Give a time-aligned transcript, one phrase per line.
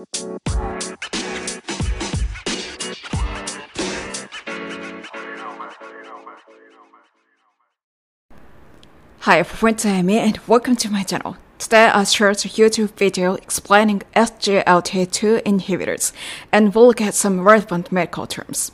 [0.00, 0.06] Hi,
[9.42, 11.36] friends, I'm Amy and welcome to my channel.
[11.58, 16.14] Today I shared a YouTube video explaining SGLT2 inhibitors
[16.50, 18.72] and we'll look at some relevant medical terms.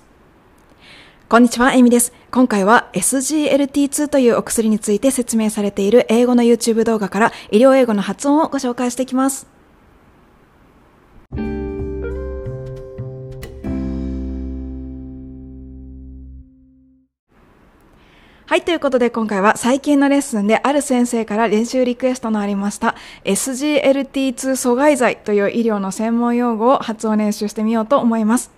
[1.28, 2.12] こんにちは、エミです。
[2.30, 9.55] 今回は SGLT2 というお薬について説明されている英語の YouTube 動画から医療英語の発音をご紹介していきます。
[18.48, 28.52] はい、ということで今回は最近のレッスンである先生から練習リクエストのありました SGLT2 阻害剤という医療の専門用語を発音練習してみようと思います。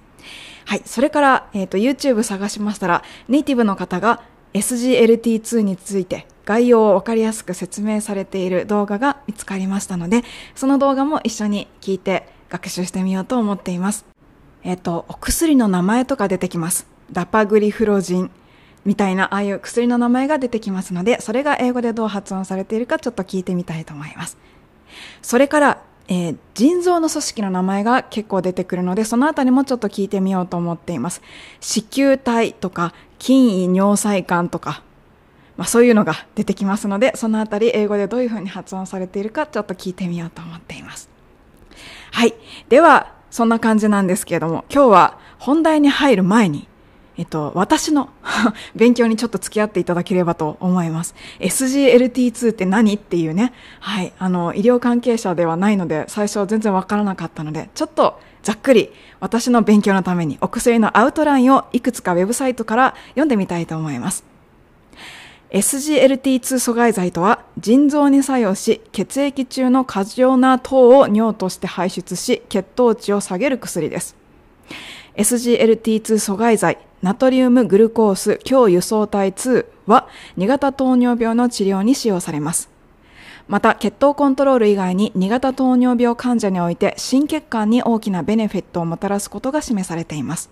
[0.66, 4.20] はい、それから、えっ、ー、と YouTube 探しましたらネイティブの方が
[4.52, 10.23] SGLT2 について概要をわかりやすく説明されている動画が見つかりましたので、
[10.55, 14.05] その動画も一緒に聞いて学習してみようと思っています。
[14.65, 16.87] えっ、ー、と、お薬の名前とか出てきます。
[17.10, 18.30] ダパグリフロジン、
[18.84, 24.37] みたいな、ああいう薬の名前が出てきますので、それが英語でどう発音されているかちょっと聞いてみたいと思います。
[25.23, 31.21] それから、えー、腎臓の組織の名前が結構出てくるので、そのあたりもちょっと聞いてみようと思っています。
[31.60, 34.82] 子宮体とか、筋位尿細管とか、
[35.56, 41.10] まあそういうのが出てきますので、そのあたり英語でどういうふうに発音されているかちょっと聞いてみようと思っています。
[42.12, 42.34] はい。
[42.68, 46.68] では、そんな感じなんですけれども、今日は本題に入る前に、
[47.19, 48.11] えっと、私の
[48.77, 51.16] 勉強にちょっと付き合っていただければと思います。
[51.41, 64.25] SGLT2 って何っていうね、はい、あの、医療関係者ではないので、最初は全然わからなかったので、ちょっとざっくり私の勉強のためにお薬のアウトラインをいくつかウェブサイトから読んでみたいと思います。
[65.50, 74.15] SGLT2 阻害剤とは腎臓に作用し血液中の過剰な糖を尿として排出し血糖値を下げる薬です。
[75.16, 82.71] SGLT2 阻害剤ナトリウムグルコース強輸送体2は2型糖尿病の治療に使用されます。
[83.47, 90.50] また、血糖コントロール以外に2型糖尿病患者において心血管に大きなベネフィットをもたらすことが示されています。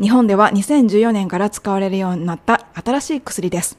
[0.00, 3.78] 日本では2014年から使われるようになった新しい薬です。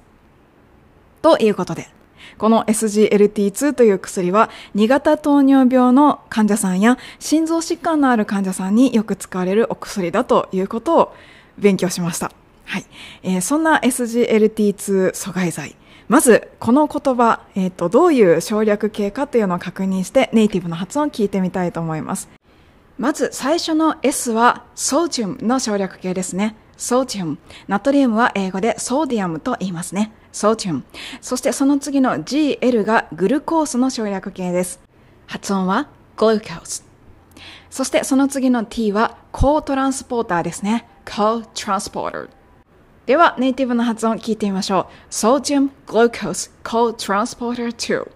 [1.22, 1.90] ということで、
[2.38, 11.16] この SGLT2 という薬は2型糖尿病の患者さんや心臓疾患のある患者さんによく使われるお薬だということを
[11.58, 12.32] 勉強しました。
[12.66, 12.86] はい。
[13.24, 15.76] えー、そんな SGLT2 阻害剤。
[16.08, 22.30] まず、この言葉、えっ、ー、と、どういう省略形かというのを確認して、ネイティブの発音を聞いてみたいと思います。
[22.98, 26.56] まず、最初の S は、ソーチウムの省略形ですね。
[26.76, 27.38] ソーチウム。
[27.68, 30.12] ナトリウムは英語でソーディアムと言いますね。
[30.32, 30.84] ソーチウム。
[31.22, 34.82] そしてその次の GL がグルコースの省略形です。
[35.28, 36.86] 発音は、グルコース。
[37.70, 40.88] そしてその次の T は、コートランスポーターですね。
[41.05, 42.29] co-transporter
[43.07, 48.11] ではネイティブの発音聞いてみましょう Sodium Glucose Co-Transporter 2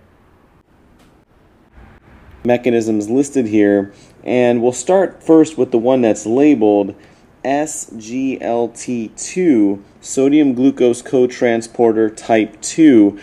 [2.44, 3.92] mechanisms listed here
[4.24, 6.94] and we'll start first with the one that's labeled
[7.44, 7.80] SGLT2
[10.00, 13.18] sodium glucose co-transporter type 2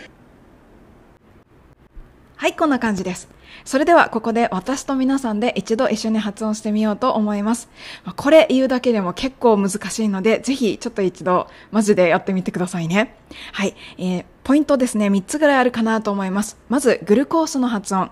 [2.35, 3.27] はいこんな感じです
[3.64, 7.68] それではここで私と皆さんで一度一緒に発音してみようと思います。
[8.16, 13.16] これ言うだけでも結構難しいので、ぜひちょっと一度マジでやってみてくださいね。
[13.52, 13.74] はい。
[13.98, 16.56] えー、ポイントですね、3つぐらいあるかなと思います。
[16.68, 18.10] まず、グルコースの発音。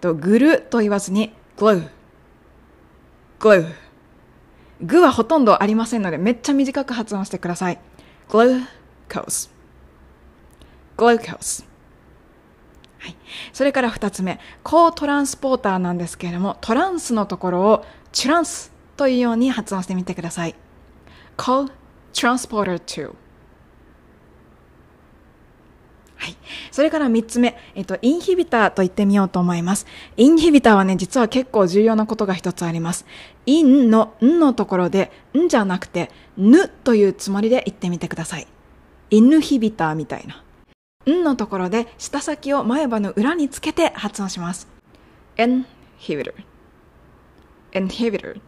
[0.00, 1.88] とグルと言わずに、グルー。
[3.40, 3.74] グルー。
[4.82, 7.78] グはほとんどありませんので、めっちゃ短く発音してください。
[8.28, 8.66] グルー
[9.12, 9.50] コース。
[10.96, 11.71] グルコース。
[13.02, 13.16] はい。
[13.52, 20.54] それから二つ目、コートランスポーターなんですけれども、トランスのところをチュランスというように発音してみてください。
[21.36, 21.68] co
[22.12, 23.14] transporter to
[26.16, 26.36] はい。
[26.70, 29.86] それから三つ目、えっと、インヒビターと言ってみようと思います。
[30.16, 33.04] インヒビターはね、実は結構重要なことが一つあります。
[33.46, 38.46] インのんのところで、んじゃなくて、ぬというつもりで言ってみてください。
[39.10, 40.44] インヒビターみたいな。
[41.10, 44.68] んのところで舌先を前歯の裏につけて発音します。
[45.36, 46.34] inhibitor
[47.72, 48.40] inhibitor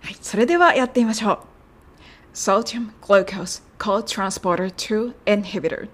[0.00, 1.38] はい、それではやってみましょう。
[2.34, 5.88] sodium glucose co-transporter 2 inhibitor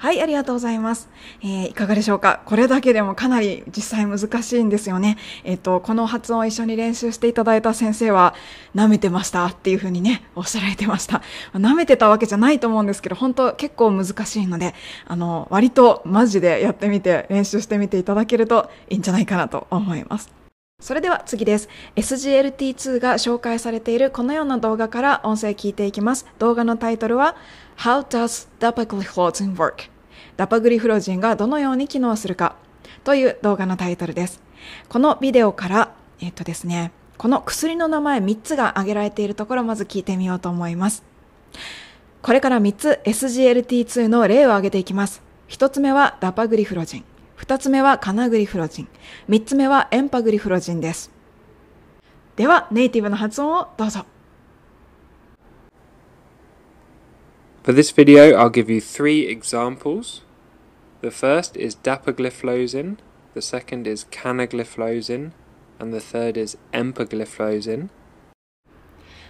[0.00, 1.10] はい、ありがとうございます。
[1.42, 2.40] えー、いかがでしょうか？
[2.46, 5.18] これだけでもかなり実際難しいんですよね。
[5.44, 8.34] えっ、ー、と、この発音を一緒に練習していただいた先生は、
[8.74, 11.20] 舐めてましたっていうふうにね、おっしゃられてました。
[11.52, 14.74] 舐めてたわけじゃないと思うんですけど、本当結構難しいので、
[15.06, 20.39] あの、割とマジでやってみて、練習してみていただけるといいんじゃないかなと思います。
[20.80, 21.68] それでは次です。
[21.96, 26.26] SGLT2 が紹介されているこのような動画から音声聞いていきます。
[26.38, 27.36] 動画のタイトルは
[27.76, 29.90] How does dapagliflozin work?
[30.36, 32.56] ダパグリフロジンがどのように機能するか
[33.04, 34.42] という動画のタイトルです。
[34.88, 41.04] このビデオから、えっとですね、この薬の名前3つが挙げられているところをまず聞いてみようと思います。
[42.22, 45.22] これから3つ SGLT2 の例を挙げていきます。
[45.48, 47.09] 1つ目はダパグリフロジン。
[47.40, 48.88] 2つ目はカナグリフロジン。
[49.30, 51.10] 3つ目はエンパグリフロジンです。
[52.36, 54.04] では、ネイティブの発音をどうぞ。
[57.64, 60.22] For this video, I'll give you three examples.
[61.00, 62.98] The first is dapagliflozin,
[63.34, 65.32] the second is canagliflozin,
[65.78, 67.88] and the third is empagliflozin.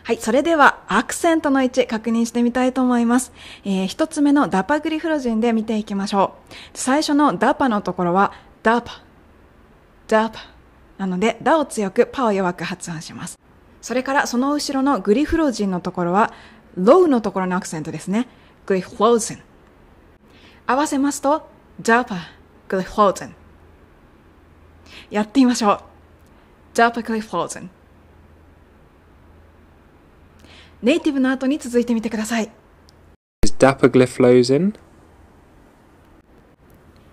[0.03, 3.33] はい、それではアクセントの位置確認してみたいと思います。
[3.65, 6.55] えー、一つ目のダパグリフロジンで見ていきましょう。
[6.75, 8.33] 最初のダパのところは
[8.63, 9.03] ダパ、
[10.09, 10.41] ダパ。
[10.99, 13.39] なので、ダを強く、パを弱く発音します。
[13.81, 16.33] それからその後ろのグリフロジンのところは、
[16.77, 18.29] ローのところのアクセントですね。
[18.67, 19.43] グリフロージン。
[20.67, 21.49] 合わせますと、
[21.81, 22.17] ダパ、
[22.69, 23.35] グリフロージン。
[25.11, 25.81] やってみましょう。
[26.75, 27.71] ダパグリフロージン。
[30.83, 32.51] ネイティブの後に続いてみてください。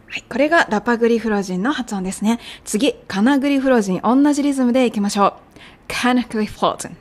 [0.09, 2.39] はい、これがダパグリフロジンの発音ですね。
[2.63, 5.33] 次、カナグリフロジン、同じリズムでいきましょう。
[5.89, 6.97] カナグリフロジン。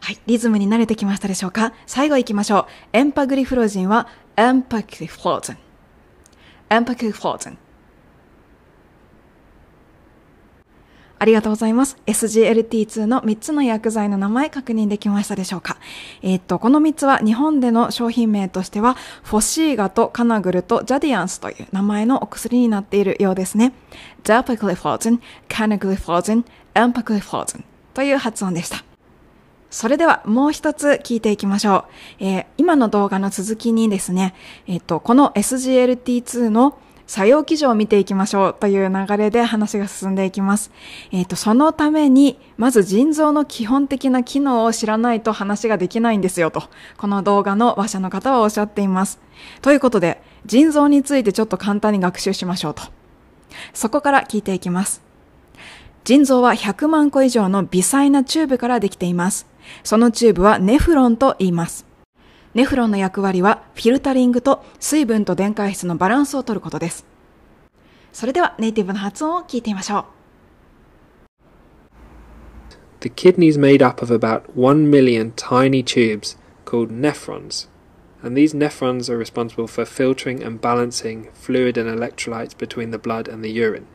[0.00, 1.72] はい、リズムに慣れてきましたでしょうか？
[1.86, 2.66] 最後行きましょう。
[2.92, 5.58] エンパグリフロジンは、エンパグリフロジン。
[6.70, 7.58] エンパグリフロジン。
[11.22, 11.98] ありがとうございます。
[12.06, 15.76] SGLT2 の3つの薬剤の名前確認できましたでしょうか？
[16.20, 23.72] えー、っと、この3つは日本での商品名としては、フォシーガとカナグルとジャディアンスという名前のお薬になっているようですね。
[24.24, 27.64] ジャパグリフォーズン、カナグリフォーズン、エンパグリフォーズン
[27.94, 28.84] という発音でした。
[29.70, 31.84] それではもう一つ聞いていきましょ
[32.20, 32.24] う。
[32.24, 34.34] えー、今の動画の続きにですね、
[34.66, 36.76] えっ、と、この SGLT2 の
[37.06, 40.70] 作用基準を見ていきましょうという流れで話が進んでいきます。
[41.10, 46.64] えっ、ー、と、そのために、まず腎臓の基本的な機能を知らないと話ができないんですよと、
[46.96, 49.20] この動画の話者の方はおっしゃっています。
[49.60, 52.82] ということで、腎臓についてちょっと簡単に学習しましょうと。
[53.72, 55.02] そこから聞いていきます。
[56.04, 59.46] 腎臓は100万個以上の微細なチューブからできています。
[59.84, 61.91] そのチューブはネフロンと言います。
[62.54, 67.06] ネフロンの役割はフィルタリングと水分と電解質のバランスを取ることです。
[68.12, 70.04] それではネイティブの発音を聞いてみましょう。
[73.00, 77.68] The kidney is made up of about 1 million tiny tubes called nephrons,
[78.22, 83.28] and these nephrons are responsible for filtering and balancing fluid and electrolytes between the blood
[83.28, 83.86] and the urine.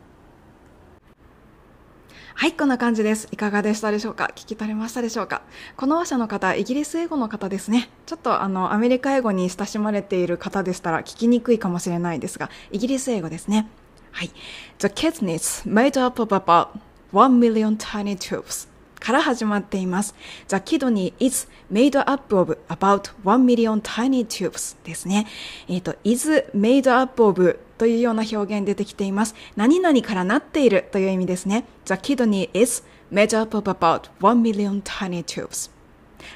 [2.40, 3.26] はい、こんな感じです。
[3.32, 4.30] いかがでしたでしょうか？
[4.36, 5.42] 聞き取れましたでしょうか？
[5.76, 7.90] この話者の方、イギリス英語の方ですね。
[8.06, 13.68] ちょっとあの、アメリカ英語に親しまれている方でしたら聞きにくいかもしれないですが、イギリス英語ですね。
[14.12, 14.30] はい。
[14.78, 16.68] The kidneys made up of about
[17.12, 18.68] 1 million tiny tubes
[19.00, 20.14] から始まっています。
[20.46, 25.26] The kidney is made up of about 1 million tiny tubes ですね。
[25.66, 29.34] えっ、ー、と、is made up of というような表現出てきています。
[29.56, 31.64] 何々からなっているという意味ですね。
[31.86, 35.70] The kidney is made up of about 1 million tiny tubes.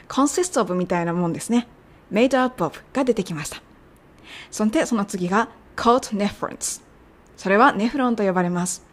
[0.08, 1.66] consists of みたいなもんですね。
[2.12, 3.62] made up of が出てきました。
[4.50, 6.82] そんで、その次が called nephrons。
[7.36, 8.84] それはネフロンと呼ばれます。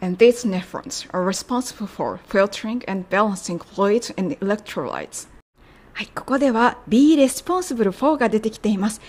[0.00, 5.28] And these nephrons are responsible for filtering and balancing fluids and electrolytes.
[5.92, 9.00] はい、ここでは be responsible for が出てきています。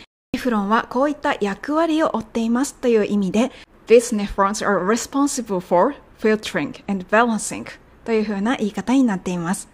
[0.45, 3.51] ネフロンはこういった役割を負っていますという意味で
[3.87, 7.65] These nephrons are responsible for filtering and balancing
[8.03, 9.67] という風な言い方になっています。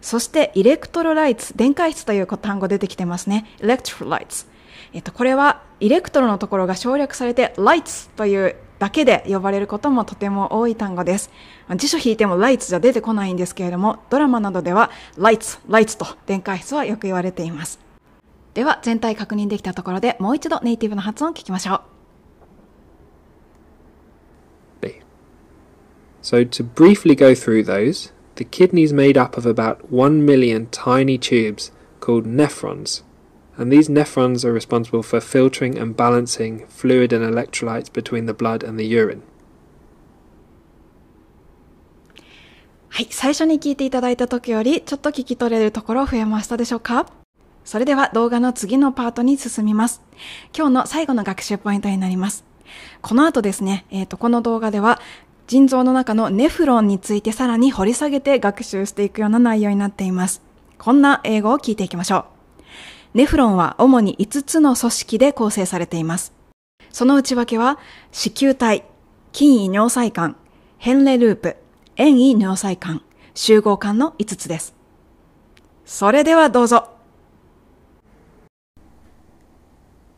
[0.00, 3.46] そして、 electrolytes、電解質という単語出てきてますね。
[3.58, 4.46] electrolytes。
[4.94, 11.30] えっと、これは、 electro のところが省略されて、 lytes というだけで呼ばれることもとても多い単語です。
[11.76, 17.87] 辞書引いても lights じゃ出てこないんですけれども、ドラマなどでは lights、lights と電解質はよく言われています。
[18.58, 21.80] では全体確認できたところでもう一度ネイティブの発音を聞きましょう。
[26.22, 31.16] So to briefly go through those, the kidney is made up of about 1 million tiny
[31.16, 33.04] tubes called nephrons,
[33.56, 38.64] and these nephrons are responsible for filtering and balancing fluid and electrolytes between the blood
[38.64, 39.22] and the urine.
[42.88, 47.06] はい、最初に聞いていただいた時よりちょっと聞き取れるところ増えましたでしょうか
[47.68, 50.00] それでは動画の次のパートに進みます。
[50.56, 52.42] 今日の最後の学習ポイントになります。
[53.02, 55.02] この後ですね、えっ、ー、と、この動画では
[55.48, 60.40] 腎臓の中のネフロンについてさらに掘り下げて学習していくような内容になっています。
[60.78, 62.24] こんな英語を聞いていきましょう。
[63.12, 66.32] ネフロンは主に5つの組織で構成されています。
[66.88, 67.78] その内訳は、
[68.12, 68.84] 子宮体、
[69.34, 70.36] 筋位尿細管、
[70.78, 71.56] ヘンレループ、
[71.96, 73.02] 遠位尿細管、
[73.34, 74.74] 集合管の5つです。
[75.84, 76.96] それではどうぞ。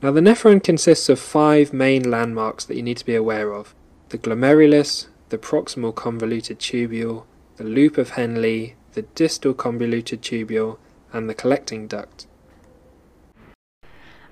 [0.02, 3.74] Now, the nephron consists of five main landmarks that you need to be aware of
[4.08, 7.24] the glomerulus, the proximal convoluted tubule,
[7.56, 10.78] the loop of Henle, the distal convoluted tubule,
[11.12, 12.26] and the collecting duct.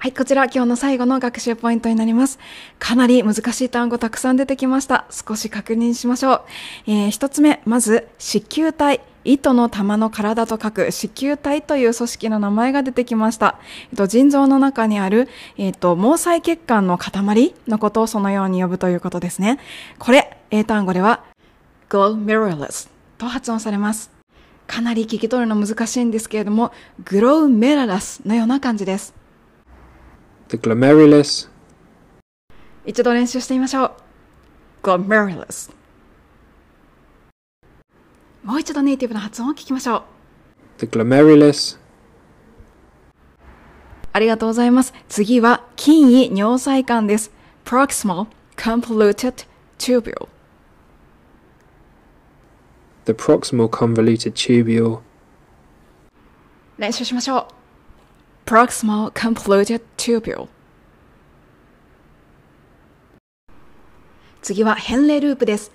[0.00, 2.38] はい、こちら今日の最後の学習ポイントになります。
[2.78, 5.06] かなり難しい単語たくさん出てきました。
[5.10, 6.42] 少し確認しましょう。
[6.86, 9.00] えー、一つ目、まず、子宮体。
[9.24, 13.58] 糸の玉の体と書く子宮体という組織の名前が出てきました。
[13.90, 19.58] えっと、腎臓の中にある、えっと、毛細血管の塊のことをそのように呼ぶということですね。
[19.98, 21.24] これ、英単語では
[21.90, 22.88] glomerulus
[23.18, 24.12] と発音されます。
[24.68, 26.72] かなり聞き取るの難しいんですけれども、
[27.04, 29.17] グロウメララスのような感じです。
[30.48, 31.48] The glomerulus
[32.86, 33.92] 一度練習してみましょう。
[34.82, 35.70] glomerulus
[38.42, 40.02] もう一度ネイティブな発音を聞きましょう。
[40.78, 41.78] The glomerulus
[44.12, 44.94] ありがとうございます。
[45.08, 47.30] 次は、筋位尿細管です。
[47.64, 48.26] proximal
[48.56, 49.44] convoluted
[49.78, 50.28] tubule
[53.04, 55.00] The proximal convoluted tubule
[56.78, 57.57] 練習しましょう。
[58.48, 60.48] Proximal convoluted tubule
[64.40, 65.70] 次はヘンレループです。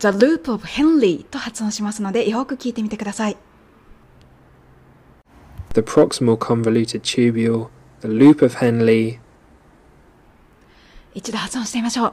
[0.00, 3.38] The Loop of Henley と発音しますのでよく聞いてみてください。
[5.72, 7.68] The proximal convoluted tubule,
[8.02, 9.18] the loop of Henley
[11.14, 12.08] 一度発音してみましょ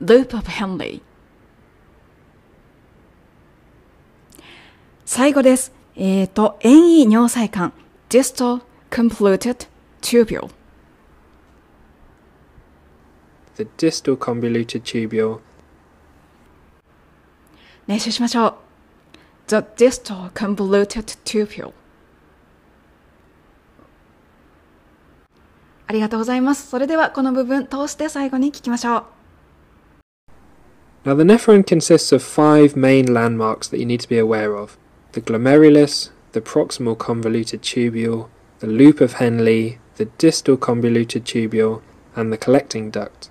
[0.00, 0.04] う。
[0.04, 1.00] Loop of Henley
[5.06, 5.72] 最後です。
[5.94, 7.72] えっ、ー、と、遠位尿細管
[8.10, 9.67] distal convoluted
[10.01, 10.49] tubule
[13.55, 15.39] The distal convoluted tubule
[17.87, 18.55] 練習しましょう。
[19.47, 21.73] The distal convoluted tubule
[25.87, 26.69] ありがとうございます。
[26.69, 29.03] それではこの部分通して最後に聞きましょう。
[31.03, 34.77] Now, the nephron consists of five main landmarks that you need to be aware of
[35.11, 38.27] the glomerulus, the proximal convoluted tubule,
[38.60, 41.82] the loop of Henle, the distal convoluted tubule,
[42.14, 43.30] and the collecting duct.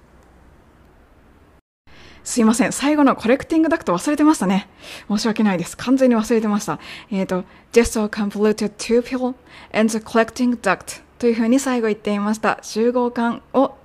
[2.24, 2.72] すいません。
[2.72, 4.68] 最後のコレクティングダクト忘れてましたね。
[5.08, 5.78] 申し訳ないです。
[5.78, 6.80] 完全に忘れてました。
[7.12, 9.36] えっ、ー、と、distal convoluted tubule
[9.72, 12.58] and the collecting duct というふうに最後言っていました。
[12.64, 13.76] 集合管を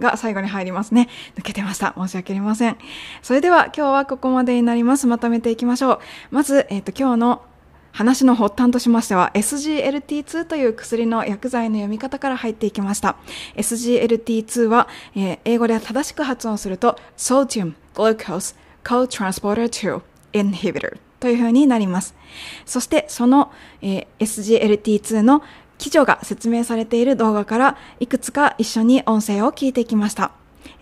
[0.00, 1.08] が最後に入りますね。
[1.36, 1.92] 抜けてました。
[1.96, 2.78] 申し訳ありません。
[3.20, 5.08] それでは今日はここまでになります。
[5.08, 6.00] まとめていきましょう。
[6.30, 7.42] まず、えっ、ー、と、今日の
[7.92, 13.16] 話の発端としましては SGLT2 という薬の薬剤の読み方から入っていきました。
[13.56, 20.00] SGLT2 は、えー、英語で正しく発音すると Sodium Glucose Co-Transporter 2
[20.32, 22.14] Inhibitor というふうになります。
[22.64, 23.52] そしてその、
[23.82, 25.42] えー、SGLT2 の
[25.78, 30.32] 基準が説明されている動画からいくつか一緒に音声を聞いていきました、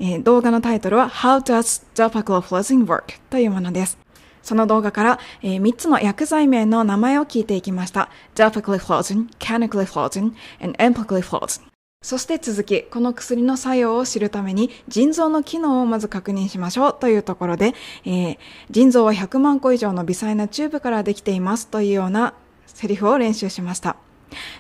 [0.01, 3.21] えー、動画のタイトルは How does Dapagliflozin work?
[3.31, 4.06] というものです。
[4.47, 8.09] その動画から、えー、3つの薬剤名の名前を聞いていきました。
[8.37, 11.63] Dapagliflozin, Canagliflozin, and Empagliflozin。
[12.01, 17.75] そして続き、この薬の作用を知るために腎臓の機能をまず確認しましょうというところで、
[18.05, 18.39] えー、
[18.71, 22.35] 腎臓は100万個以上の微細なチューブからできていますというような
[22.69, 23.97] セリフを練習しました。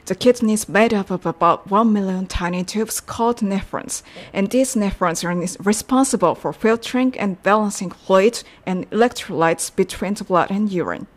[0.05, 4.75] The kidney is made up of about 1 million tiny tubes called nephrons, and these
[4.75, 11.07] nephrons are responsible for filtering and balancing fluid and electrolytes between the blood and urine.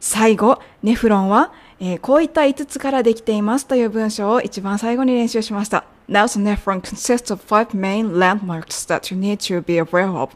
[0.00, 5.84] 最後、ネフロンは、えー、こういった5つからできていますという文章を一番最後に練習しました。
[6.08, 10.30] Now the nephron consists of five main landmarks that you need to be aware of.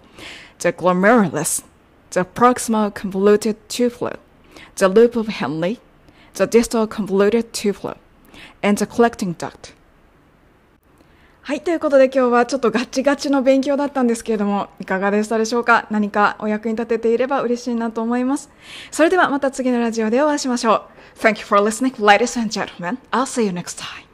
[0.61, 1.65] The glomerulus,
[2.11, 4.19] the proximal convoluted tubule,
[4.77, 5.79] the loop of Henle,
[6.36, 7.98] the distal convoluted tubule,
[8.62, 9.74] and the collecting duct.
[11.42, 11.62] はい。
[11.62, 18.52] ということで今日はちょっとガチガチの勉強だったんですけれども、いかがでしたでしょうか何かお役に立てていれば嬉しいなと思います。
[18.92, 20.86] それではまた次のラジオでお会いしましょ
[21.18, 21.20] う。
[21.20, 23.00] Thank you for listening, ladies and gentlemen.
[23.12, 24.09] I'll see you next time.